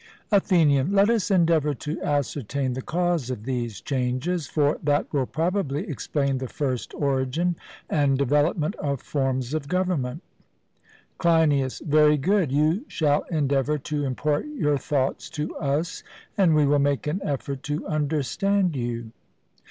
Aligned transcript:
ATHENIAN: 0.31 0.91
Let 0.93 1.11
us 1.11 1.29
endeavour 1.29 1.75
to 1.75 2.01
ascertain 2.01 2.73
the 2.73 2.81
cause 2.81 3.29
of 3.29 3.43
these 3.43 3.79
changes; 3.79 4.47
for 4.47 4.79
that 4.81 5.13
will 5.13 5.27
probably 5.27 5.87
explain 5.87 6.39
the 6.39 6.47
first 6.47 6.91
origin 6.95 7.55
and 7.87 8.17
development 8.17 8.73
of 8.77 8.99
forms 8.99 9.53
of 9.53 9.67
government. 9.67 10.23
CLEINIAS: 11.19 11.83
Very 11.85 12.17
good. 12.17 12.51
You 12.51 12.83
shall 12.87 13.25
endeavour 13.29 13.77
to 13.77 14.03
impart 14.03 14.47
your 14.47 14.79
thoughts 14.79 15.29
to 15.37 15.55
us, 15.57 16.01
and 16.35 16.55
we 16.55 16.65
will 16.65 16.79
make 16.79 17.05
an 17.05 17.21
effort 17.23 17.61
to 17.69 17.85
understand 17.85 18.75
you. 18.75 19.11